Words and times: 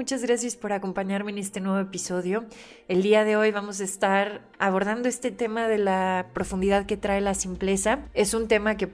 Muchas 0.00 0.22
gracias 0.22 0.56
por 0.56 0.72
acompañarme 0.72 1.30
en 1.30 1.36
este 1.36 1.60
nuevo 1.60 1.78
episodio. 1.78 2.46
El 2.88 3.02
día 3.02 3.22
de 3.22 3.36
hoy 3.36 3.50
vamos 3.50 3.82
a 3.82 3.84
estar 3.84 4.40
abordando 4.58 5.10
este 5.10 5.30
tema 5.30 5.68
de 5.68 5.76
la 5.76 6.28
profundidad 6.32 6.86
que 6.86 6.96
trae 6.96 7.20
la 7.20 7.34
simpleza. 7.34 7.98
Es 8.14 8.32
un 8.32 8.48
tema 8.48 8.78
que 8.78 8.90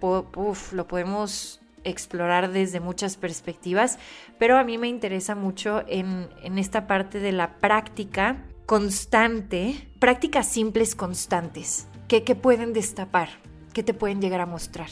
lo 0.73 0.89
podemos 0.89 1.61
explorar 1.85 2.51
desde 2.51 2.81
muchas 2.81 3.17
perspectivas, 3.17 4.01
pero 4.41 4.59
a 4.59 4.65
mí 4.65 4.79
me 4.79 4.89
interesa 4.89 5.37
mucho 5.37 5.85
en, 5.87 6.29
esta 6.59 6.89
parte 6.89 7.21
de 7.21 7.31
la 7.31 7.55
práctica 7.59 8.43
constante, 8.67 9.89
prácticas 10.01 10.49
simples 10.49 10.97
constantes, 10.97 11.87
que, 12.09 12.25
que 12.25 12.35
pueden 12.35 12.73
destapar, 12.73 13.29
que 13.73 13.85
te 13.85 13.95
pueden 13.95 14.21
llegar 14.21 14.41
a 14.41 14.47
mostrar. 14.47 14.89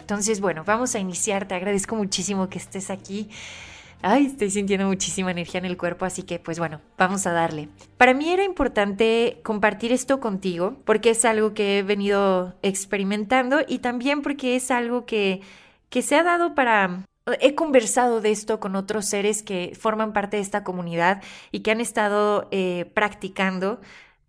Entonces, 0.00 0.40
bueno, 0.40 0.64
vamos 0.66 0.96
a 0.96 0.98
iniciar. 0.98 1.46
Te 1.46 1.54
agradezco 1.54 1.94
muchísimo 1.94 2.48
que 2.48 2.58
estés 2.58 2.90
aquí. 2.90 3.30
Ay, 4.04 4.26
estoy 4.26 4.50
sintiendo 4.50 4.86
muchísima 4.88 5.30
energía 5.30 5.58
en 5.58 5.64
el 5.64 5.76
cuerpo, 5.76 6.04
así 6.04 6.24
que 6.24 6.40
pues 6.40 6.58
bueno, 6.58 6.80
vamos 6.98 7.24
a 7.26 7.32
darle. 7.32 7.68
Para 7.96 8.14
mí 8.14 8.30
era 8.30 8.42
importante 8.42 9.40
compartir 9.44 9.92
esto 9.92 10.18
contigo 10.18 10.76
porque 10.84 11.10
es 11.10 11.24
algo 11.24 11.54
que 11.54 11.78
he 11.78 11.82
venido 11.84 12.54
experimentando 12.62 13.60
y 13.66 13.78
también 13.78 14.22
porque 14.22 14.56
es 14.56 14.72
algo 14.72 15.06
que, 15.06 15.40
que 15.88 16.02
se 16.02 16.16
ha 16.16 16.24
dado 16.24 16.54
para 16.56 17.04
He 17.40 17.54
conversado 17.54 18.20
de 18.20 18.32
esto 18.32 18.58
con 18.58 18.74
otros 18.74 19.06
seres 19.06 19.44
que 19.44 19.76
forman 19.78 20.12
parte 20.12 20.38
de 20.38 20.42
esta 20.42 20.64
comunidad 20.64 21.22
y 21.52 21.60
que 21.60 21.70
han 21.70 21.80
estado 21.80 22.48
eh, 22.50 22.90
practicando 22.94 23.80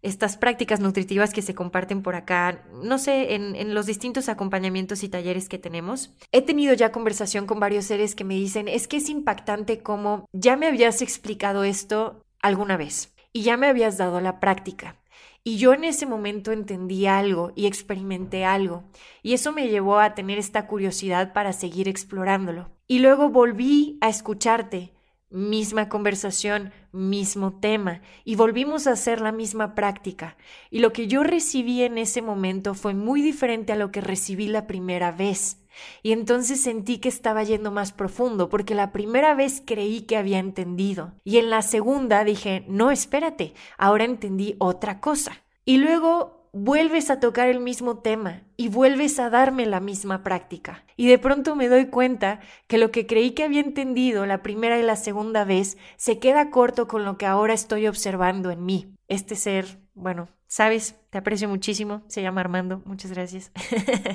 estas 0.04 0.38
prácticas 0.38 0.82
nutritivas 0.82 1.34
que 1.34 1.42
se 1.42 1.56
comparten 1.56 2.04
por 2.04 2.16
acá, 2.16 2.64
no 2.84 3.00
sé, 3.00 3.34
en, 3.34 3.74
los 3.74 3.86
distintos 3.86 4.30
acompañamientos 4.30 5.04
y 5.04 5.10
talleres 5.10 5.50
que 5.50 5.58
tenemos. 5.58 6.14
He 6.32 6.42
tenido 6.42 6.74
ya 6.74 6.92
conversación 6.92 7.48
con 7.48 7.60
varios 7.60 7.86
seres 7.86 8.14
que 8.14 8.26
me 8.26 8.36
dicen, 8.36 8.68
es 8.68 8.88
que 8.88 8.98
es 8.98 9.10
impactante 9.10 9.82
como 9.82 10.26
ya 10.34 10.58
me 10.58 10.68
habías 10.68 11.02
explicado 11.02 11.64
esto 11.64 12.24
alguna 12.42 12.78
vez 12.78 13.14
y 13.32 13.42
ya 13.42 13.58
me 13.58 13.68
habías 13.68 13.98
dado 13.98 14.20
la 14.20 14.40
práctica. 14.40 14.98
Y 15.46 15.58
yo 15.58 15.74
en 15.74 15.84
ese 15.84 16.06
momento 16.06 16.52
entendí 16.52 17.06
algo 17.06 17.52
y 17.56 17.66
experimenté 17.66 18.46
algo, 18.46 18.86
y 19.22 19.34
eso 19.34 19.52
me 19.52 19.68
llevó 19.68 20.00
a 20.00 20.16
tener 20.16 20.38
esta 20.38 20.68
curiosidad 20.68 21.34
para 21.34 21.52
seguir 21.52 21.90
explorándolo. 21.90 22.70
Y 22.88 23.00
luego 23.00 23.30
volví 23.30 23.98
a 24.00 24.08
escucharte 24.08 24.93
misma 25.34 25.90
conversación, 25.90 26.72
mismo 26.92 27.60
tema, 27.60 28.02
y 28.24 28.36
volvimos 28.36 28.86
a 28.86 28.92
hacer 28.92 29.20
la 29.20 29.32
misma 29.32 29.74
práctica. 29.74 30.38
Y 30.70 30.80
lo 30.80 30.94
que 30.94 31.08
yo 31.08 31.24
recibí 31.24 31.82
en 31.82 31.98
ese 31.98 32.22
momento 32.22 32.76
fue 32.76 32.94
muy 32.94 33.22
diferente 33.22 33.74
a 33.74 33.76
lo 33.76 33.92
que 33.92 34.00
recibí 34.00 34.48
la 34.48 34.68
primera 34.68 35.12
vez. 35.12 35.58
Y 36.04 36.12
entonces 36.12 36.62
sentí 36.62 37.00
que 37.00 37.10
estaba 37.10 37.44
yendo 37.44 37.72
más 37.72 37.92
profundo, 37.92 38.48
porque 38.48 38.76
la 38.76 38.92
primera 38.92 39.34
vez 39.34 39.62
creí 39.66 40.02
que 40.02 40.18
había 40.18 40.38
entendido. 40.38 41.14
Y 41.24 41.38
en 41.38 41.50
la 41.50 41.64
segunda 41.64 42.24
dije, 42.24 42.64
no, 42.68 42.92
espérate, 42.92 43.56
ahora 43.78 44.06
entendí 44.06 44.56
otra 44.60 45.00
cosa. 45.00 45.42
Y 45.66 45.78
luego 45.78 46.43
vuelves 46.54 47.10
a 47.10 47.20
tocar 47.20 47.50
el 47.50 47.60
mismo 47.60 47.98
tema 47.98 48.44
y 48.56 48.70
vuelves 48.70 49.20
a 49.20 49.30
darme 49.30 49.66
la 49.66 49.80
misma 49.80 50.24
práctica. 50.24 50.86
Y 50.96 51.08
de 51.08 51.18
pronto 51.18 51.56
me 51.56 51.68
doy 51.68 51.88
cuenta 51.88 52.40
que 52.68 52.78
lo 52.78 52.92
que 52.92 53.08
creí 53.08 53.32
que 53.32 53.44
había 53.44 53.60
entendido 53.60 54.26
la 54.26 54.44
primera 54.44 54.80
y 54.80 54.84
la 54.84 54.96
segunda 54.96 55.44
vez 55.44 55.78
se 55.98 56.20
queda 56.20 56.52
corto 56.52 56.88
con 56.88 57.04
lo 57.04 57.18
que 57.18 57.26
ahora 57.26 57.54
estoy 57.54 57.88
observando 57.88 58.52
en 58.52 58.64
mí. 58.64 58.96
Este 59.08 59.36
ser, 59.36 59.80
bueno, 59.96 60.30
sabes, 60.48 60.96
te 61.10 61.18
aprecio 61.18 61.50
muchísimo, 61.50 62.04
se 62.08 62.22
llama 62.22 62.42
Armando, 62.42 62.84
muchas 62.86 63.12
gracias. 63.12 63.52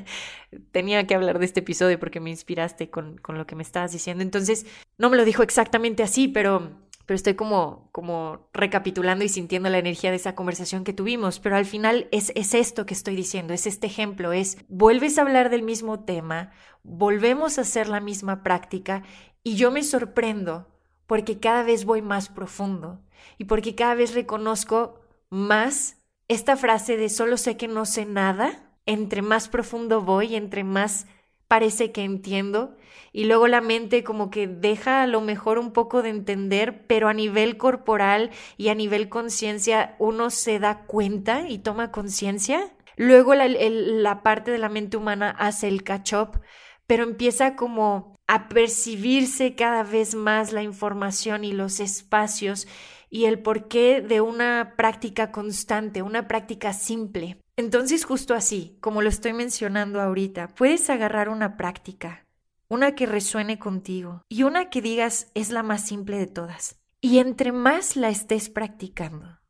Tenía 0.70 1.06
que 1.08 1.16
hablar 1.16 1.40
de 1.40 1.44
este 1.44 1.60
episodio 1.60 1.98
porque 1.98 2.20
me 2.20 2.30
inspiraste 2.30 2.88
con, 2.88 3.18
con 3.18 3.36
lo 3.36 3.46
que 3.46 3.56
me 3.56 3.64
estabas 3.64 3.90
diciendo. 3.90 4.22
Entonces, 4.22 4.64
no 4.96 5.10
me 5.10 5.16
lo 5.16 5.24
dijo 5.24 5.42
exactamente 5.42 6.04
así, 6.04 6.28
pero 6.28 6.87
pero 7.08 7.16
estoy 7.16 7.36
como, 7.36 7.88
como 7.90 8.50
recapitulando 8.52 9.24
y 9.24 9.30
sintiendo 9.30 9.70
la 9.70 9.78
energía 9.78 10.10
de 10.10 10.16
esa 10.16 10.34
conversación 10.34 10.84
que 10.84 10.92
tuvimos, 10.92 11.40
pero 11.40 11.56
al 11.56 11.64
final 11.64 12.06
es, 12.12 12.32
es 12.34 12.52
esto 12.52 12.84
que 12.84 12.92
estoy 12.92 13.16
diciendo, 13.16 13.54
es 13.54 13.66
este 13.66 13.86
ejemplo, 13.86 14.34
es 14.34 14.58
vuelves 14.68 15.16
a 15.16 15.22
hablar 15.22 15.48
del 15.48 15.62
mismo 15.62 16.00
tema, 16.00 16.50
volvemos 16.82 17.56
a 17.56 17.62
hacer 17.62 17.88
la 17.88 18.00
misma 18.00 18.42
práctica 18.42 19.04
y 19.42 19.56
yo 19.56 19.70
me 19.70 19.84
sorprendo 19.84 20.68
porque 21.06 21.40
cada 21.40 21.62
vez 21.62 21.86
voy 21.86 22.02
más 22.02 22.28
profundo 22.28 23.00
y 23.38 23.44
porque 23.44 23.74
cada 23.74 23.94
vez 23.94 24.12
reconozco 24.12 25.00
más 25.30 25.96
esta 26.28 26.58
frase 26.58 26.98
de 26.98 27.08
solo 27.08 27.38
sé 27.38 27.56
que 27.56 27.68
no 27.68 27.86
sé 27.86 28.04
nada, 28.04 28.76
entre 28.84 29.22
más 29.22 29.48
profundo 29.48 30.02
voy, 30.02 30.36
entre 30.36 30.62
más 30.62 31.06
parece 31.48 31.92
que 31.92 32.04
entiendo 32.04 32.76
y 33.12 33.24
luego 33.24 33.48
la 33.48 33.60
mente 33.60 34.04
como 34.04 34.30
que 34.30 34.46
deja 34.46 35.02
a 35.02 35.06
lo 35.06 35.20
mejor 35.20 35.58
un 35.58 35.72
poco 35.72 36.02
de 36.02 36.10
entender, 36.10 36.86
pero 36.86 37.08
a 37.08 37.14
nivel 37.14 37.56
corporal 37.56 38.30
y 38.56 38.68
a 38.68 38.74
nivel 38.74 39.08
conciencia 39.08 39.96
uno 39.98 40.30
se 40.30 40.58
da 40.58 40.84
cuenta 40.86 41.48
y 41.48 41.58
toma 41.58 41.90
conciencia. 41.90 42.72
Luego 42.96 43.34
la, 43.34 44.22
parte 44.22 44.50
de 44.50 44.58
la 44.58 44.68
mente 44.68 44.96
humana 44.96 45.30
hace 45.30 45.68
el 45.68 45.84
catch 45.84 46.12
up, 46.12 46.40
pero 46.86 47.04
empieza 47.04 47.56
como 47.56 48.16
a 48.26 48.48
percibirse 48.48 49.54
cada 49.54 49.84
vez 49.84 50.14
más 50.14 50.52
la 50.52 50.62
información 50.62 51.44
y 51.44 51.52
los 51.52 51.80
espacios 51.80 52.68
y 53.08 53.24
el 53.24 53.40
porqué 53.40 54.02
de 54.02 54.20
una 54.20 54.74
práctica 54.76 55.32
constante, 55.32 56.02
una 56.02 56.28
práctica 56.28 56.72
simple. 56.72 57.38
Entonces, 57.58 58.04
justo 58.04 58.34
así, 58.34 58.78
como 58.80 59.02
lo 59.02 59.08
estoy 59.08 59.32
mencionando 59.32 60.00
ahorita, 60.00 60.46
puedes 60.54 60.88
agarrar 60.90 61.28
una 61.28 61.56
práctica, 61.56 62.24
una 62.68 62.94
que 62.94 63.04
resuene 63.04 63.58
contigo 63.58 64.22
y 64.28 64.44
una 64.44 64.70
que 64.70 64.80
digas 64.80 65.32
es 65.34 65.50
la 65.50 65.64
más 65.64 65.84
simple 65.84 66.18
de 66.18 66.28
todas. 66.28 66.78
Y 67.00 67.18
entre 67.18 67.50
más 67.50 67.96
la 67.96 68.10
estés 68.10 68.48
practicando, 68.48 69.40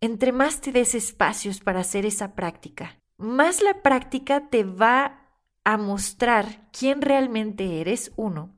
entre 0.00 0.32
más 0.32 0.60
te 0.60 0.72
des 0.72 0.96
espacios 0.96 1.60
para 1.60 1.78
hacer 1.78 2.04
esa 2.04 2.34
práctica, 2.34 2.98
más 3.16 3.62
la 3.62 3.80
práctica 3.80 4.48
te 4.48 4.64
va 4.64 5.30
a 5.62 5.76
mostrar 5.76 6.68
quién 6.72 7.00
realmente 7.00 7.80
eres, 7.80 8.10
uno. 8.16 8.56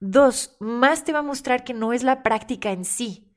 Dos, 0.00 0.56
más 0.60 1.04
te 1.04 1.12
va 1.12 1.18
a 1.18 1.22
mostrar 1.22 1.62
que 1.62 1.74
no 1.74 1.92
es 1.92 2.04
la 2.04 2.22
práctica 2.22 2.70
en 2.70 2.86
sí, 2.86 3.29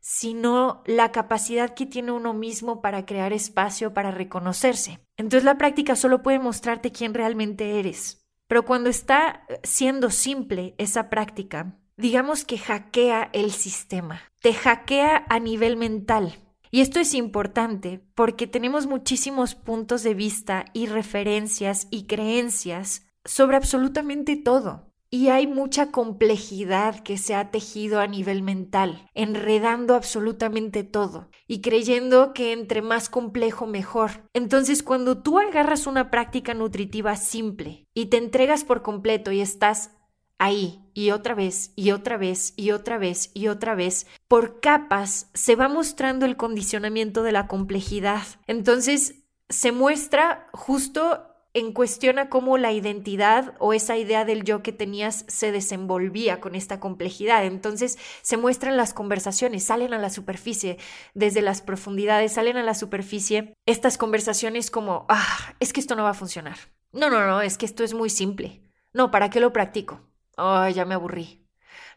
sino 0.00 0.82
la 0.86 1.12
capacidad 1.12 1.74
que 1.74 1.86
tiene 1.86 2.12
uno 2.12 2.34
mismo 2.34 2.80
para 2.80 3.06
crear 3.06 3.32
espacio 3.32 3.94
para 3.94 4.10
reconocerse. 4.10 5.00
Entonces 5.16 5.44
la 5.44 5.58
práctica 5.58 5.96
solo 5.96 6.22
puede 6.22 6.38
mostrarte 6.38 6.92
quién 6.92 7.14
realmente 7.14 7.78
eres. 7.78 8.26
Pero 8.46 8.64
cuando 8.64 8.90
está 8.90 9.46
siendo 9.62 10.10
simple 10.10 10.74
esa 10.78 11.08
práctica, 11.08 11.78
digamos 11.96 12.44
que 12.44 12.58
hackea 12.58 13.30
el 13.32 13.52
sistema, 13.52 14.22
te 14.40 14.54
hackea 14.54 15.24
a 15.28 15.38
nivel 15.38 15.76
mental. 15.76 16.34
Y 16.72 16.80
esto 16.80 16.98
es 17.00 17.14
importante 17.14 18.00
porque 18.14 18.46
tenemos 18.46 18.86
muchísimos 18.86 19.54
puntos 19.54 20.02
de 20.02 20.14
vista 20.14 20.64
y 20.72 20.86
referencias 20.86 21.88
y 21.90 22.06
creencias 22.06 23.06
sobre 23.24 23.56
absolutamente 23.56 24.36
todo. 24.36 24.89
Y 25.12 25.28
hay 25.28 25.48
mucha 25.48 25.90
complejidad 25.90 27.00
que 27.00 27.18
se 27.18 27.34
ha 27.34 27.50
tejido 27.50 27.98
a 27.98 28.06
nivel 28.06 28.42
mental, 28.42 29.08
enredando 29.14 29.96
absolutamente 29.96 30.84
todo 30.84 31.28
y 31.48 31.62
creyendo 31.62 32.32
que 32.32 32.52
entre 32.52 32.80
más 32.80 33.08
complejo 33.08 33.66
mejor. 33.66 34.22
Entonces 34.34 34.84
cuando 34.84 35.20
tú 35.20 35.40
agarras 35.40 35.88
una 35.88 36.12
práctica 36.12 36.54
nutritiva 36.54 37.16
simple 37.16 37.88
y 37.92 38.06
te 38.06 38.18
entregas 38.18 38.62
por 38.62 38.82
completo 38.82 39.32
y 39.32 39.40
estás 39.40 39.90
ahí 40.38 40.80
y 40.94 41.10
otra 41.10 41.34
vez 41.34 41.72
y 41.76 41.90
otra 41.90 42.16
vez 42.16 42.54
y 42.56 42.70
otra 42.70 42.96
vez 42.96 43.30
y 43.34 43.48
otra 43.48 43.74
vez, 43.74 44.06
por 44.26 44.60
capas 44.60 45.30
se 45.34 45.56
va 45.56 45.68
mostrando 45.68 46.24
el 46.24 46.36
condicionamiento 46.36 47.22
de 47.22 47.32
la 47.32 47.46
complejidad. 47.46 48.22
Entonces 48.46 49.24
se 49.48 49.72
muestra 49.72 50.48
justo 50.52 51.29
en 51.52 51.72
cuestión 51.72 52.18
a 52.18 52.28
cómo 52.28 52.58
la 52.58 52.72
identidad 52.72 53.54
o 53.58 53.72
esa 53.72 53.96
idea 53.96 54.24
del 54.24 54.44
yo 54.44 54.62
que 54.62 54.72
tenías 54.72 55.24
se 55.28 55.50
desenvolvía 55.52 56.40
con 56.40 56.54
esta 56.54 56.78
complejidad. 56.78 57.44
Entonces 57.44 57.98
se 58.22 58.36
muestran 58.36 58.76
las 58.76 58.94
conversaciones, 58.94 59.64
salen 59.64 59.92
a 59.92 59.98
la 59.98 60.10
superficie, 60.10 60.78
desde 61.14 61.42
las 61.42 61.62
profundidades, 61.62 62.32
salen 62.32 62.56
a 62.56 62.62
la 62.62 62.74
superficie 62.74 63.54
estas 63.66 63.98
conversaciones 63.98 64.70
como, 64.70 65.06
ah, 65.08 65.54
es 65.58 65.72
que 65.72 65.80
esto 65.80 65.96
no 65.96 66.04
va 66.04 66.10
a 66.10 66.14
funcionar. 66.14 66.56
No, 66.92 67.10
no, 67.10 67.26
no, 67.26 67.40
es 67.40 67.58
que 67.58 67.66
esto 67.66 67.84
es 67.84 67.94
muy 67.94 68.10
simple. 68.10 68.62
No, 68.92 69.10
¿para 69.10 69.30
qué 69.30 69.40
lo 69.40 69.52
practico? 69.52 70.00
Ay, 70.36 70.74
ya 70.74 70.84
me 70.84 70.94
aburrí. 70.94 71.46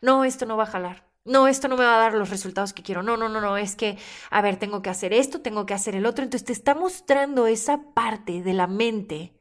No, 0.02 0.24
esto 0.24 0.46
no 0.46 0.58
va 0.58 0.64
a 0.64 0.68
jalar. 0.68 1.10
No, 1.26 1.48
esto 1.48 1.68
no 1.70 1.78
me 1.78 1.86
va 1.86 1.96
a 1.96 2.00
dar 2.00 2.14
los 2.14 2.30
resultados 2.30 2.74
que 2.74 2.84
quiero. 2.84 3.02
No, 3.02 3.16
no, 3.16 3.30
no, 3.30 3.40
no, 3.40 3.58
es 3.58 3.76
que, 3.76 3.98
a 4.30 4.42
ver, 4.42 4.58
tengo 4.58 4.82
que 4.82 4.90
hacer 4.90 5.14
esto, 5.14 5.42
tengo 5.42 5.66
que 5.66 5.74
hacer 5.74 5.96
el 5.96 6.06
otro. 6.06 6.24
Entonces 6.24 6.46
te 6.46 6.54
está 6.54 6.76
mostrando 6.76 7.48
esa 7.48 7.94
parte 7.94 8.44
de 8.44 8.54
la 8.54 8.68
mente 8.68 9.34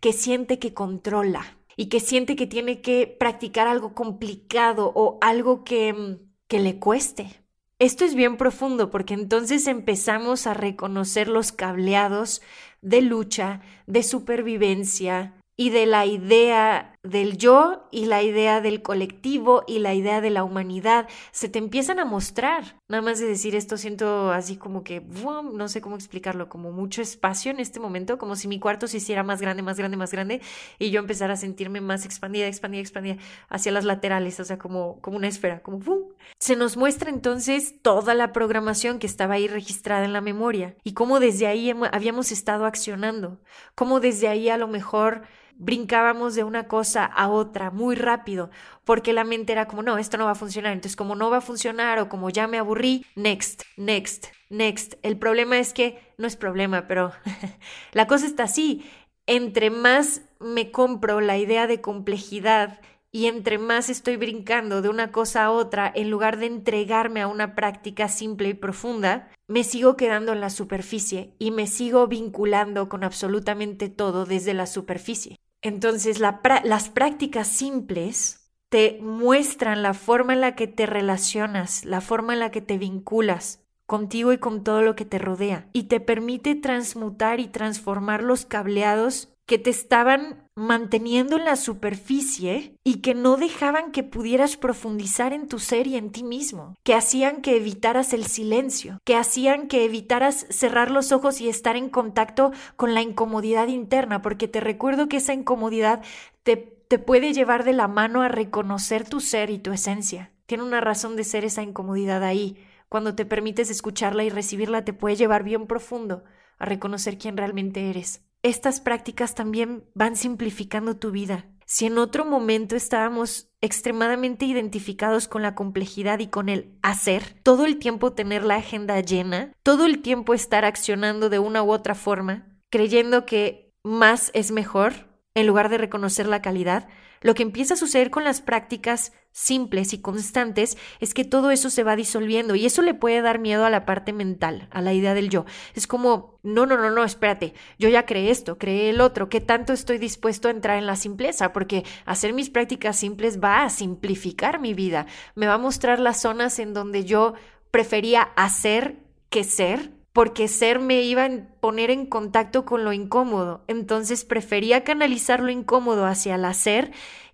que 0.00 0.12
siente 0.12 0.58
que 0.58 0.74
controla 0.74 1.58
y 1.76 1.86
que 1.86 2.00
siente 2.00 2.36
que 2.36 2.46
tiene 2.46 2.80
que 2.80 3.06
practicar 3.06 3.66
algo 3.66 3.94
complicado 3.94 4.92
o 4.94 5.18
algo 5.20 5.64
que, 5.64 5.92
mm, 5.92 6.16
que 6.48 6.60
le 6.60 6.78
cueste. 6.78 7.42
Esto 7.78 8.04
es 8.04 8.14
bien 8.14 8.36
profundo 8.36 8.90
porque 8.90 9.14
entonces 9.14 9.66
empezamos 9.66 10.46
a 10.46 10.54
reconocer 10.54 11.28
los 11.28 11.52
cableados 11.52 12.42
de 12.82 13.02
lucha, 13.02 13.60
de 13.86 14.02
supervivencia, 14.02 15.34
y 15.58 15.70
de 15.70 15.86
la 15.86 16.06
idea 16.06 16.96
del 17.02 17.38
yo 17.38 17.88
y 17.90 18.06
la 18.06 18.22
idea 18.22 18.60
del 18.60 18.82
colectivo 18.82 19.62
y 19.66 19.78
la 19.78 19.94
idea 19.94 20.20
de 20.20 20.30
la 20.30 20.42
humanidad 20.42 21.08
se 21.30 21.48
te 21.48 21.58
empiezan 21.58 22.00
a 22.00 22.04
mostrar. 22.04 22.76
Nada 22.88 23.02
más 23.02 23.18
de 23.20 23.26
decir 23.26 23.54
esto 23.54 23.76
siento 23.76 24.32
así 24.32 24.56
como 24.56 24.82
que, 24.82 25.00
no 25.00 25.68
sé 25.68 25.80
cómo 25.80 25.94
explicarlo, 25.94 26.48
como 26.48 26.72
mucho 26.72 27.00
espacio 27.00 27.52
en 27.52 27.60
este 27.60 27.80
momento, 27.80 28.18
como 28.18 28.34
si 28.36 28.48
mi 28.48 28.58
cuarto 28.58 28.88
se 28.88 28.96
hiciera 28.96 29.22
más 29.22 29.40
grande, 29.40 29.62
más 29.62 29.78
grande, 29.78 29.96
más 29.96 30.10
grande 30.10 30.40
y 30.78 30.90
yo 30.90 31.00
empezara 31.00 31.34
a 31.34 31.36
sentirme 31.36 31.80
más 31.80 32.04
expandida, 32.04 32.46
expandida, 32.46 32.80
expandida 32.80 33.16
hacia 33.48 33.72
las 33.72 33.84
laterales, 33.84 34.40
o 34.40 34.44
sea, 34.44 34.58
como, 34.58 35.00
como 35.00 35.16
una 35.16 35.28
esfera, 35.28 35.60
como 35.62 35.78
¡bum! 35.78 36.02
Se 36.40 36.56
nos 36.56 36.76
muestra 36.76 37.10
entonces 37.10 37.76
toda 37.80 38.14
la 38.14 38.32
programación 38.32 38.98
que 38.98 39.06
estaba 39.06 39.34
ahí 39.34 39.46
registrada 39.48 40.04
en 40.04 40.12
la 40.12 40.20
memoria 40.20 40.76
y 40.84 40.94
cómo 40.94 41.20
desde 41.20 41.46
ahí 41.46 41.72
habíamos 41.92 42.32
estado 42.32 42.66
accionando, 42.66 43.40
cómo 43.74 44.00
desde 44.00 44.28
ahí 44.28 44.48
a 44.48 44.56
lo 44.56 44.68
mejor 44.68 45.22
brincábamos 45.58 46.34
de 46.34 46.44
una 46.44 46.68
cosa 46.68 47.04
a 47.04 47.28
otra 47.28 47.70
muy 47.70 47.96
rápido, 47.96 48.50
porque 48.84 49.12
la 49.12 49.24
mente 49.24 49.52
era 49.52 49.66
como, 49.66 49.82
no, 49.82 49.98
esto 49.98 50.16
no 50.16 50.24
va 50.24 50.30
a 50.30 50.36
funcionar. 50.36 50.72
Entonces, 50.72 50.96
como 50.96 51.14
no 51.14 51.30
va 51.30 51.38
a 51.38 51.42
funcionar 51.42 51.98
o 51.98 52.08
como 52.08 52.30
ya 52.30 52.46
me 52.46 52.58
aburrí, 52.58 53.04
next, 53.16 53.64
next, 53.76 54.28
next. 54.48 54.94
El 55.02 55.18
problema 55.18 55.58
es 55.58 55.72
que, 55.74 56.00
no 56.16 56.26
es 56.26 56.36
problema, 56.36 56.86
pero 56.86 57.12
la 57.92 58.06
cosa 58.06 58.26
está 58.26 58.44
así. 58.44 58.88
Entre 59.26 59.68
más 59.70 60.22
me 60.40 60.70
compro 60.70 61.20
la 61.20 61.36
idea 61.36 61.66
de 61.66 61.80
complejidad 61.80 62.80
y 63.10 63.26
entre 63.26 63.58
más 63.58 63.88
estoy 63.88 64.16
brincando 64.16 64.82
de 64.82 64.88
una 64.88 65.12
cosa 65.12 65.44
a 65.44 65.50
otra, 65.50 65.90
en 65.94 66.10
lugar 66.10 66.38
de 66.38 66.46
entregarme 66.46 67.20
a 67.20 67.26
una 67.26 67.54
práctica 67.54 68.08
simple 68.08 68.50
y 68.50 68.54
profunda, 68.54 69.30
me 69.48 69.64
sigo 69.64 69.96
quedando 69.96 70.32
en 70.32 70.40
la 70.40 70.50
superficie 70.50 71.34
y 71.38 71.50
me 71.50 71.66
sigo 71.66 72.06
vinculando 72.06 72.88
con 72.88 73.04
absolutamente 73.04 73.88
todo 73.88 74.26
desde 74.26 74.52
la 74.52 74.66
superficie. 74.66 75.36
Entonces, 75.62 76.20
las 76.20 76.88
prácticas 76.90 77.48
simples 77.48 78.52
te 78.68 78.98
muestran 79.00 79.82
la 79.82 79.94
forma 79.94 80.34
en 80.34 80.40
la 80.40 80.54
que 80.54 80.66
te 80.66 80.86
relacionas, 80.86 81.84
la 81.84 82.00
forma 82.00 82.34
en 82.34 82.40
la 82.40 82.50
que 82.50 82.60
te 82.60 82.78
vinculas 82.78 83.64
contigo 83.86 84.32
y 84.32 84.38
con 84.38 84.62
todo 84.62 84.82
lo 84.82 84.94
que 84.94 85.06
te 85.06 85.18
rodea, 85.18 85.68
y 85.72 85.84
te 85.84 85.98
permite 86.00 86.54
transmutar 86.54 87.40
y 87.40 87.48
transformar 87.48 88.22
los 88.22 88.44
cableados 88.44 89.34
que 89.46 89.58
te 89.58 89.70
estaban 89.70 90.47
manteniendo 90.58 91.36
en 91.36 91.44
la 91.44 91.56
superficie 91.56 92.74
y 92.82 92.96
que 92.96 93.14
no 93.14 93.36
dejaban 93.36 93.92
que 93.92 94.02
pudieras 94.02 94.56
profundizar 94.56 95.32
en 95.32 95.46
tu 95.46 95.58
ser 95.58 95.86
y 95.86 95.96
en 95.96 96.10
ti 96.10 96.24
mismo, 96.24 96.74
que 96.82 96.94
hacían 96.94 97.40
que 97.42 97.56
evitaras 97.56 98.12
el 98.12 98.26
silencio, 98.26 98.98
que 99.04 99.16
hacían 99.16 99.68
que 99.68 99.84
evitaras 99.84 100.46
cerrar 100.50 100.90
los 100.90 101.12
ojos 101.12 101.40
y 101.40 101.48
estar 101.48 101.76
en 101.76 101.88
contacto 101.88 102.50
con 102.76 102.92
la 102.92 103.02
incomodidad 103.02 103.68
interna, 103.68 104.20
porque 104.20 104.48
te 104.48 104.60
recuerdo 104.60 105.08
que 105.08 105.18
esa 105.18 105.32
incomodidad 105.32 106.02
te, 106.42 106.56
te 106.56 106.98
puede 106.98 107.32
llevar 107.32 107.62
de 107.64 107.72
la 107.72 107.86
mano 107.86 108.22
a 108.22 108.28
reconocer 108.28 109.08
tu 109.08 109.20
ser 109.20 109.50
y 109.50 109.58
tu 109.58 109.72
esencia. 109.72 110.32
Tiene 110.46 110.64
una 110.64 110.80
razón 110.80 111.14
de 111.14 111.24
ser 111.24 111.44
esa 111.44 111.62
incomodidad 111.62 112.24
ahí. 112.24 112.56
Cuando 112.88 113.14
te 113.14 113.24
permites 113.24 113.70
escucharla 113.70 114.24
y 114.24 114.30
recibirla, 114.30 114.84
te 114.84 114.92
puede 114.92 115.14
llevar 115.14 115.44
bien 115.44 115.66
profundo 115.66 116.24
a 116.58 116.64
reconocer 116.64 117.16
quién 117.16 117.36
realmente 117.36 117.90
eres 117.90 118.27
estas 118.48 118.80
prácticas 118.80 119.34
también 119.34 119.84
van 119.94 120.16
simplificando 120.16 120.96
tu 120.96 121.10
vida. 121.10 121.46
Si 121.66 121.84
en 121.84 121.98
otro 121.98 122.24
momento 122.24 122.76
estábamos 122.76 123.50
extremadamente 123.60 124.46
identificados 124.46 125.28
con 125.28 125.42
la 125.42 125.54
complejidad 125.54 126.18
y 126.18 126.28
con 126.28 126.48
el 126.48 126.78
hacer, 126.82 127.36
todo 127.42 127.66
el 127.66 127.78
tiempo 127.78 128.14
tener 128.14 128.42
la 128.42 128.56
agenda 128.56 128.98
llena, 129.00 129.52
todo 129.62 129.84
el 129.84 130.00
tiempo 130.00 130.32
estar 130.32 130.64
accionando 130.64 131.28
de 131.28 131.38
una 131.38 131.62
u 131.62 131.70
otra 131.70 131.94
forma, 131.94 132.46
creyendo 132.70 133.26
que 133.26 133.74
más 133.84 134.30
es 134.32 134.50
mejor, 134.50 135.08
en 135.34 135.46
lugar 135.46 135.68
de 135.68 135.78
reconocer 135.78 136.26
la 136.26 136.40
calidad, 136.40 136.88
lo 137.20 137.34
que 137.34 137.42
empieza 137.42 137.74
a 137.74 137.76
suceder 137.76 138.10
con 138.10 138.24
las 138.24 138.40
prácticas 138.40 139.12
simples 139.32 139.92
y 139.92 140.00
constantes 140.00 140.76
es 141.00 141.14
que 141.14 141.24
todo 141.24 141.50
eso 141.50 141.70
se 141.70 141.84
va 141.84 141.94
disolviendo 141.96 142.54
y 142.54 142.66
eso 142.66 142.82
le 142.82 142.94
puede 142.94 143.22
dar 143.22 143.38
miedo 143.38 143.64
a 143.64 143.70
la 143.70 143.84
parte 143.86 144.12
mental, 144.12 144.68
a 144.70 144.82
la 144.82 144.92
idea 144.92 145.14
del 145.14 145.30
yo. 145.30 145.44
Es 145.74 145.86
como, 145.86 146.38
no, 146.42 146.66
no, 146.66 146.76
no, 146.76 146.90
no, 146.90 147.04
espérate, 147.04 147.54
yo 147.78 147.88
ya 147.88 148.04
creé 148.04 148.30
esto, 148.30 148.58
creé 148.58 148.90
el 148.90 149.00
otro, 149.00 149.28
¿qué 149.28 149.40
tanto 149.40 149.72
estoy 149.72 149.98
dispuesto 149.98 150.48
a 150.48 150.52
entrar 150.52 150.78
en 150.78 150.86
la 150.86 150.96
simpleza? 150.96 151.52
Porque 151.52 151.84
hacer 152.04 152.32
mis 152.32 152.50
prácticas 152.50 152.98
simples 152.98 153.40
va 153.42 153.62
a 153.62 153.70
simplificar 153.70 154.60
mi 154.60 154.74
vida, 154.74 155.06
me 155.34 155.46
va 155.46 155.54
a 155.54 155.58
mostrar 155.58 156.00
las 156.00 156.20
zonas 156.20 156.58
en 156.58 156.74
donde 156.74 157.04
yo 157.04 157.34
prefería 157.70 158.22
hacer 158.22 158.96
que 159.30 159.44
ser 159.44 159.97
porque 160.12 160.48
ser 160.48 160.80
me 160.80 161.02
iba 161.02 161.24
a 161.24 161.30
poner 161.60 161.90
en 161.90 162.06
contacto 162.06 162.64
con 162.64 162.84
lo 162.84 162.92
incómodo. 162.92 163.64
Entonces 163.68 164.24
prefería 164.24 164.84
canalizar 164.84 165.40
lo 165.40 165.50
incómodo 165.50 166.06
hacia 166.06 166.34
el 166.34 166.44
hacer 166.44 166.92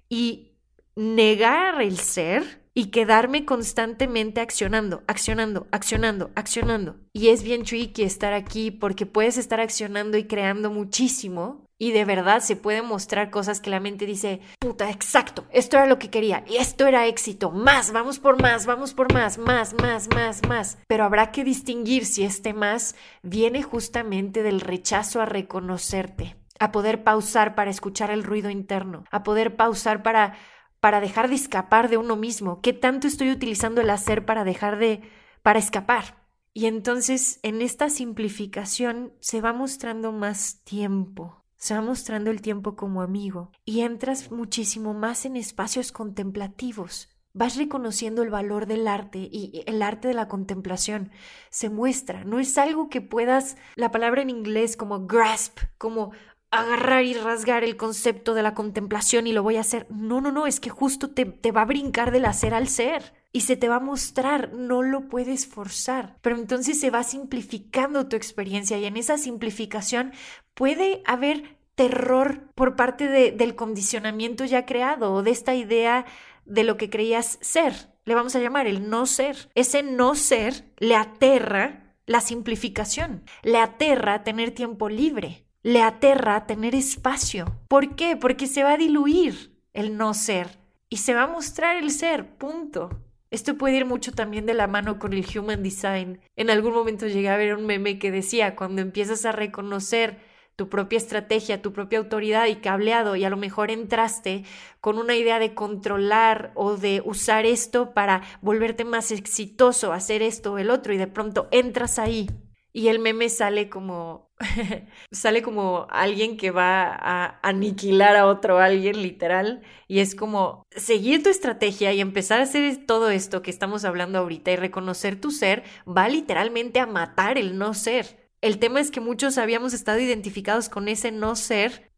y 0.09 0.53
negar 0.97 1.81
el 1.81 1.99
ser 1.99 2.65
y 2.75 2.87
quedarme 2.87 3.45
constantemente 3.45 4.41
accionando, 4.41 5.05
accionando, 5.07 5.67
accionando, 5.71 6.31
accionando. 6.35 6.97
Y 7.13 7.29
es 7.29 7.45
bien 7.45 7.63
tricky 7.63 8.03
estar 8.03 8.33
aquí 8.33 8.73
porque 8.73 9.07
puedes 9.07 9.39
estar 9.39 9.61
accionando 9.61 10.19
y 10.19 10.25
creando 10.25 10.71
muchísimo 10.71 11.65
y 11.85 11.93
de 11.93 12.07
verdad 12.07 12.41
se 12.41 12.57
pueden 12.57 12.87
mostrar 12.87 13.29
cosas 13.29 13.61
que 13.61 13.69
la 13.69 13.79
mente 13.79 14.07
dice, 14.07 14.41
puta, 14.59 14.89
exacto, 14.89 15.45
esto 15.51 15.77
era 15.77 15.85
lo 15.85 15.99
que 15.99 16.09
quería 16.09 16.43
y 16.49 16.57
esto 16.57 16.87
era 16.87 17.07
éxito, 17.07 17.51
más, 17.51 17.93
vamos 17.93 18.19
por 18.19 18.41
más, 18.41 18.65
vamos 18.65 18.95
por 18.95 19.13
más, 19.13 19.37
más, 19.37 19.75
más, 19.75 20.09
más, 20.09 20.41
más. 20.49 20.79
Pero 20.89 21.05
habrá 21.05 21.31
que 21.31 21.45
distinguir 21.45 22.07
si 22.07 22.25
este 22.25 22.55
más 22.55 22.97
viene 23.23 23.63
justamente 23.63 24.43
del 24.43 24.63
rechazo 24.63 25.21
a 25.21 25.27
reconocerte, 25.27 26.37
a 26.59 26.73
poder 26.73 27.05
pausar 27.05 27.55
para 27.55 27.71
escuchar 27.71 28.11
el 28.11 28.25
ruido 28.25 28.49
interno, 28.49 29.05
a 29.11 29.23
poder 29.23 29.55
pausar 29.55 30.03
para 30.03 30.39
para 30.81 31.01
dejar 31.01 31.29
de 31.29 31.35
escapar 31.35 31.91
de 31.91 31.99
uno 31.99 32.17
mismo, 32.17 32.63
qué 32.63 32.73
tanto 32.73 33.07
estoy 33.07 33.31
utilizando 33.31 33.83
el 33.83 33.91
hacer 33.91 34.25
para 34.25 34.43
dejar 34.43 34.79
de 34.79 35.03
para 35.43 35.59
escapar. 35.59 36.25
Y 36.55 36.65
entonces 36.65 37.41
en 37.43 37.61
esta 37.61 37.91
simplificación 37.91 39.13
se 39.21 39.43
va 39.43 39.53
mostrando 39.53 40.13
más 40.13 40.63
tiempo, 40.65 41.44
se 41.65 41.73
va 41.73 41.81
mostrando 41.81 42.31
el 42.31 42.43
tiempo 42.43 42.77
como 42.77 43.01
amigo 43.01 43.51
y 43.65 43.81
entras 43.81 44.31
muchísimo 44.31 44.93
más 44.93 45.25
en 45.25 45.35
espacios 45.35 45.93
contemplativos. 45.93 47.09
Vas 47.33 47.57
reconociendo 47.57 48.23
el 48.23 48.29
valor 48.29 48.67
del 48.67 48.87
arte 48.87 49.31
y 49.33 49.63
el 49.65 49.81
arte 49.81 50.09
de 50.09 50.13
la 50.13 50.29
contemplación 50.29 51.11
se 51.49 51.71
muestra. 51.71 52.23
No 52.25 52.39
es 52.39 52.59
algo 52.59 52.91
que 52.91 53.01
puedas, 53.01 53.57
la 53.77 53.91
palabra 53.91 54.21
en 54.21 54.29
inglés 54.29 54.77
como 54.77 55.07
grasp, 55.07 55.59
como 55.79 56.13
agarrar 56.51 57.03
y 57.05 57.15
rasgar 57.15 57.65
el 57.65 57.79
concepto 57.79 58.35
de 58.35 58.43
la 58.43 58.53
contemplación 58.53 59.27
y 59.27 59.33
lo 59.33 59.43
voy 59.43 59.57
a 59.57 59.63
hacer. 59.63 59.87
No, 59.89 60.21
no, 60.21 60.33
no, 60.33 60.47
es 60.47 60.61
que 60.61 60.69
justo 60.69 61.15
te, 61.15 61.25
te 61.25 61.51
va 61.51 61.63
a 61.63 61.65
brincar 61.65 62.11
del 62.11 62.27
hacer 62.27 62.53
al 62.53 62.69
ser 62.69 63.24
y 63.35 63.41
se 63.41 63.57
te 63.57 63.69
va 63.69 63.77
a 63.77 63.81
mostrar, 63.81 64.53
no 64.53 64.81
lo 64.81 65.09
puedes 65.09 65.49
forzar. 65.49 66.17
Pero 66.23 66.37
entonces 66.37 66.79
se 66.79 66.91
va 66.91 67.03
simplificando 67.03 68.07
tu 68.07 68.15
experiencia 68.15 68.79
y 68.79 68.85
en 68.85 68.97
esa 68.97 69.19
simplificación 69.19 70.13
puede 70.55 71.03
haber 71.05 71.59
terror 71.75 72.49
por 72.55 72.77
parte 72.77 73.09
de, 73.09 73.33
del 73.33 73.57
condicionamiento 73.57 74.45
ya 74.45 74.65
creado 74.65 75.13
o 75.13 75.25
de 75.25 75.33
esta 75.33 75.57
idea 75.57 76.07
de 76.45 76.63
lo 76.63 76.77
que 76.77 76.91
creías 76.91 77.39
ser. 77.41 77.75
Le 78.05 78.15
vamos 78.15 78.37
a 78.37 78.39
llamar 78.39 78.69
el 78.69 78.89
no 78.89 79.05
ser. 79.05 79.51
Ese 79.57 79.83
no 79.83 80.15
ser 80.15 80.73
le 80.79 80.95
aterra 80.95 81.97
la 82.07 82.21
simplificación, 82.21 83.25
le 83.43 83.59
aterra 83.59 84.23
tener 84.23 84.53
tiempo 84.53 84.89
libre, 84.89 85.45
le 85.65 85.83
aterra 85.83 86.47
tener 86.47 86.77
espacio. 86.77 87.59
¿Por 87.67 87.97
qué? 87.97 88.17
Porque 88.17 88.47
se 88.47 88.63
va 88.63 88.75
a 88.75 88.79
diluir 88.79 89.59
el 89.73 89.97
no 89.97 90.15
ser 90.15 90.61
y 90.89 90.99
se 90.99 91.15
va 91.15 91.25
a 91.25 91.27
mostrar 91.27 91.79
el 91.79 91.91
ser, 91.91 92.37
punto. 92.37 92.91
Esto 93.35 93.59
puede 93.59 93.79
ir 93.79 93.85
mucho 93.85 94.13
también 94.13 94.47
de 94.47 94.55
la 94.55 94.69
mano 94.69 95.01
con 95.01 95.13
el 95.13 95.27
human 95.37 95.65
design. 95.65 96.21
En 96.37 96.51
algún 96.51 96.73
momento 96.73 97.09
llegué 97.09 97.31
a 97.31 97.37
ver 97.37 97.57
un 97.57 97.67
meme 97.67 97.99
que 97.99 98.13
decía, 98.13 98.55
cuando 98.55 98.81
empiezas 98.81 99.25
a 99.25 99.33
reconocer 99.33 100.21
tu 100.55 100.69
propia 100.69 100.99
estrategia, 100.99 101.61
tu 101.61 101.73
propia 101.73 101.99
autoridad 101.99 102.47
y 102.47 102.55
cableado 102.55 103.17
y 103.17 103.25
a 103.25 103.31
lo 103.31 103.37
mejor 103.37 103.73
entraste 103.73 104.45
con 104.81 104.99
una 104.99 105.17
idea 105.17 105.41
de 105.41 105.53
controlar 105.53 106.53
o 106.55 106.77
de 106.77 107.03
usar 107.05 107.45
esto 107.45 107.93
para 107.93 108.23
volverte 108.41 108.85
más 108.85 109.11
exitoso, 109.11 109.93
hacer 109.93 110.23
esto 110.23 110.53
o 110.53 110.59
el 110.59 110.71
otro 110.71 110.95
y 110.95 110.97
de 110.97 111.09
pronto 111.09 111.49
entras 111.51 111.99
ahí 111.99 112.31
y 112.73 112.87
el 112.87 113.01
meme 113.01 113.31
sale 113.31 113.69
como 113.69 114.24
sale 115.13 115.43
como 115.43 115.87
alguien 115.91 116.37
que 116.37 116.51
va 116.51 116.87
a 116.87 117.39
aniquilar 117.43 118.17
a 118.17 118.27
otro 118.27 118.59
alguien 118.59 119.01
literal 119.03 119.63
y 119.87 120.01
es 120.01 120.15
como 120.15 120.65
seguir 120.71 121.23
tu 121.23 121.31
estrategia 121.31 121.93
y 121.93 122.01
empezar 122.01 122.41
a 122.41 122.45
hacer 122.45 122.87
todo 122.87 123.11
esto 123.11 123.43
que 123.43 123.51
estamos 123.51 123.85
hablando 123.85 124.19
ahorita 124.19 124.51
y 124.51 124.57
reconocer 124.57 125.21
tu 125.21 125.31
ser 125.31 125.63
va 125.87 126.09
literalmente 126.09 126.81
a 126.81 126.87
matar 126.87 127.39
el 127.39 127.59
no 127.59 127.75
ser. 127.75 128.31
El 128.41 128.59
tema 128.59 128.81
es 128.81 128.91
que 128.91 129.01
muchos 129.01 129.39
habíamos 129.39 129.73
estado 129.73 130.01
identificados 130.01 130.69
con 130.69 130.89
ese 130.89 131.13
no 131.13 131.37
ser 131.37 131.91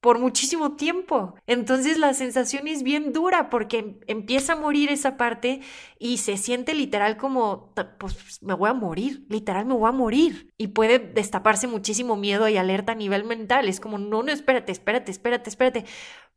por 0.00 0.18
muchísimo 0.18 0.76
tiempo. 0.76 1.34
Entonces 1.46 1.98
la 1.98 2.14
sensación 2.14 2.68
es 2.68 2.82
bien 2.82 3.12
dura 3.12 3.50
porque 3.50 4.00
empieza 4.06 4.52
a 4.52 4.56
morir 4.56 4.90
esa 4.90 5.16
parte 5.16 5.60
y 5.98 6.18
se 6.18 6.36
siente 6.36 6.74
literal 6.74 7.16
como, 7.16 7.74
pues 7.98 8.42
me 8.42 8.54
voy 8.54 8.70
a 8.70 8.74
morir, 8.74 9.26
literal 9.28 9.66
me 9.66 9.74
voy 9.74 9.88
a 9.88 9.92
morir. 9.92 10.52
Y 10.56 10.68
puede 10.68 10.98
destaparse 10.98 11.66
muchísimo 11.66 12.16
miedo 12.16 12.48
y 12.48 12.56
alerta 12.56 12.92
a 12.92 12.96
nivel 12.96 13.24
mental. 13.24 13.68
Es 13.68 13.80
como, 13.80 13.98
no, 13.98 14.22
no, 14.22 14.32
espérate, 14.32 14.72
espérate, 14.72 15.10
espérate, 15.10 15.50
espérate. 15.50 15.84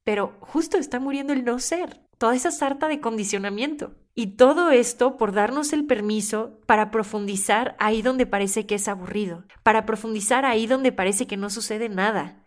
Pero 0.03 0.35
justo 0.39 0.77
está 0.77 0.99
muriendo 0.99 1.31
el 1.33 1.45
no 1.45 1.59
ser, 1.59 2.01
toda 2.17 2.35
esa 2.35 2.49
sarta 2.49 2.87
de 2.87 2.99
condicionamiento. 2.99 3.95
Y 4.13 4.35
todo 4.35 4.71
esto 4.71 5.15
por 5.15 5.31
darnos 5.31 5.71
el 5.71 5.85
permiso 5.85 6.59
para 6.65 6.91
profundizar 6.91 7.75
ahí 7.79 8.01
donde 8.01 8.25
parece 8.25 8.65
que 8.65 8.75
es 8.75 8.87
aburrido, 8.87 9.45
para 9.63 9.85
profundizar 9.85 10.43
ahí 10.43 10.67
donde 10.67 10.91
parece 10.91 11.27
que 11.27 11.37
no 11.37 11.49
sucede 11.49 11.87
nada, 11.87 12.40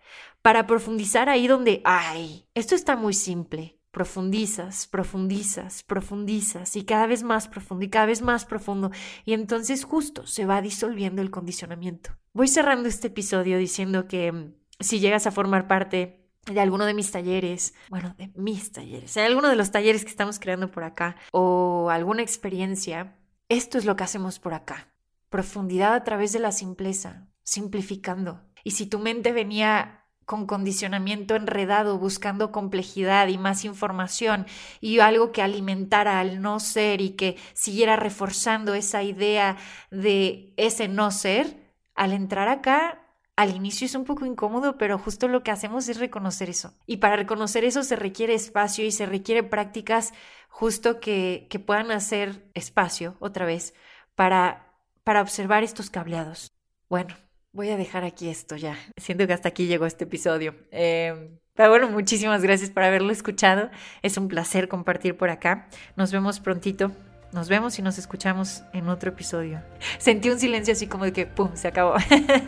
para 0.44 0.66
profundizar 0.66 1.30
ahí 1.30 1.46
donde, 1.46 1.80
ay, 1.84 2.46
esto 2.52 2.74
está 2.74 2.96
muy 2.96 3.14
simple. 3.14 3.80
Profundizas, 3.90 4.86
profundizas, 4.86 5.82
profundizas 5.84 6.76
y 6.76 6.84
cada 6.84 7.06
vez 7.06 7.22
más 7.22 7.48
profundo 7.48 7.82
y 7.82 7.88
cada 7.88 8.04
vez 8.04 8.20
más 8.20 8.44
profundo 8.44 8.90
y 9.24 9.32
entonces 9.32 9.84
justo 9.84 10.26
se 10.26 10.44
va 10.44 10.60
disolviendo 10.60 11.22
el 11.22 11.30
condicionamiento. 11.30 12.10
Voy 12.34 12.48
cerrando 12.48 12.90
este 12.90 13.06
episodio 13.06 13.56
diciendo 13.56 14.06
que 14.06 14.32
mm, 14.32 14.54
si 14.80 15.00
llegas 15.00 15.26
a 15.26 15.30
formar 15.30 15.66
parte 15.66 16.28
de 16.44 16.60
alguno 16.60 16.84
de 16.84 16.92
mis 16.92 17.10
talleres, 17.10 17.72
bueno, 17.88 18.14
de 18.18 18.30
mis 18.34 18.70
talleres, 18.70 19.14
de 19.14 19.22
alguno 19.22 19.48
de 19.48 19.56
los 19.56 19.70
talleres 19.70 20.04
que 20.04 20.10
estamos 20.10 20.38
creando 20.38 20.70
por 20.70 20.84
acá 20.84 21.16
o 21.32 21.88
alguna 21.88 22.20
experiencia, 22.20 23.16
esto 23.48 23.78
es 23.78 23.86
lo 23.86 23.96
que 23.96 24.04
hacemos 24.04 24.40
por 24.40 24.52
acá. 24.52 24.92
Profundidad 25.30 25.94
a 25.94 26.04
través 26.04 26.34
de 26.34 26.40
la 26.40 26.52
simpleza, 26.52 27.28
simplificando. 27.44 28.42
Y 28.62 28.72
si 28.72 28.84
tu 28.84 28.98
mente 28.98 29.32
venía 29.32 30.03
con 30.24 30.46
condicionamiento 30.46 31.36
enredado, 31.36 31.98
buscando 31.98 32.52
complejidad 32.52 33.28
y 33.28 33.38
más 33.38 33.64
información 33.64 34.46
y 34.80 35.00
algo 35.00 35.32
que 35.32 35.42
alimentara 35.42 36.20
al 36.20 36.40
no 36.40 36.60
ser 36.60 37.00
y 37.00 37.10
que 37.10 37.36
siguiera 37.52 37.96
reforzando 37.96 38.74
esa 38.74 39.02
idea 39.02 39.56
de 39.90 40.52
ese 40.56 40.88
no 40.88 41.10
ser, 41.10 41.56
al 41.94 42.12
entrar 42.12 42.48
acá, 42.48 43.00
al 43.36 43.54
inicio 43.54 43.86
es 43.86 43.94
un 43.94 44.04
poco 44.04 44.26
incómodo, 44.26 44.78
pero 44.78 44.98
justo 44.98 45.28
lo 45.28 45.42
que 45.42 45.50
hacemos 45.50 45.88
es 45.88 45.98
reconocer 45.98 46.48
eso. 46.50 46.74
Y 46.86 46.98
para 46.98 47.16
reconocer 47.16 47.64
eso 47.64 47.82
se 47.82 47.96
requiere 47.96 48.34
espacio 48.34 48.84
y 48.84 48.92
se 48.92 49.06
requiere 49.06 49.42
prácticas 49.42 50.12
justo 50.48 51.00
que, 51.00 51.48
que 51.50 51.58
puedan 51.58 51.90
hacer 51.90 52.48
espacio 52.54 53.16
otra 53.18 53.44
vez 53.44 53.74
para, 54.14 54.72
para 55.02 55.20
observar 55.20 55.64
estos 55.64 55.90
cableados. 55.90 56.52
Bueno, 56.88 57.16
voy 57.54 57.70
a 57.70 57.76
dejar 57.76 58.04
aquí 58.04 58.28
esto 58.28 58.56
ya. 58.56 58.76
Siento 58.98 59.26
que 59.26 59.32
hasta 59.32 59.48
aquí 59.48 59.66
llegó 59.66 59.86
este 59.86 60.04
episodio. 60.04 60.54
Em, 60.70 61.38
pero 61.54 61.70
bueno, 61.70 61.88
muchísimas 61.88 62.42
gracias 62.42 62.70
por 62.70 62.82
haberlo 62.82 63.10
escuchado. 63.12 63.70
Es 64.02 64.18
un 64.18 64.28
placer 64.28 64.68
compartir 64.68 65.16
por 65.16 65.30
acá. 65.30 65.68
Nos 65.96 66.12
vemos 66.12 66.40
prontito. 66.40 66.92
Nos 67.32 67.48
vemos 67.48 67.78
y 67.78 67.82
nos 67.82 67.98
escuchamos 67.98 68.62
en 68.72 68.88
otro 68.88 69.10
episodio. 69.10 69.60
Sentí 69.98 70.30
un 70.30 70.38
silencio 70.38 70.72
así 70.72 70.86
como 70.86 71.04
de 71.04 71.12
que, 71.12 71.26
¡pum!, 71.26 71.50
se 71.54 71.66
acabó. 71.66 71.94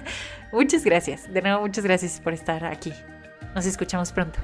muchas 0.52 0.84
gracias. 0.84 1.32
De 1.32 1.42
nuevo, 1.42 1.60
muchas 1.60 1.84
gracias 1.84 2.20
por 2.20 2.34
estar 2.34 2.64
aquí. 2.64 2.92
Nos 3.54 3.66
escuchamos 3.66 4.12
pronto. 4.12 4.38